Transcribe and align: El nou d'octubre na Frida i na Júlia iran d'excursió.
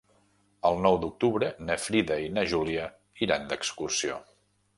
El 0.69 0.77
nou 0.85 0.95
d'octubre 1.03 1.49
na 1.67 1.77
Frida 1.83 2.17
i 2.29 2.33
na 2.39 2.47
Júlia 2.55 2.89
iran 3.27 3.47
d'excursió. 3.53 4.19